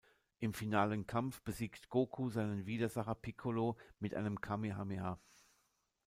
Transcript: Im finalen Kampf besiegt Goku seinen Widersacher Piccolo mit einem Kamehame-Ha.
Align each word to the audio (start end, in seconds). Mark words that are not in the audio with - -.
Im 0.39 0.55
finalen 0.55 1.05
Kampf 1.05 1.43
besiegt 1.43 1.89
Goku 1.89 2.31
seinen 2.31 2.65
Widersacher 2.65 3.13
Piccolo 3.13 3.77
mit 3.99 4.15
einem 4.15 4.41
Kamehame-Ha. 4.41 5.19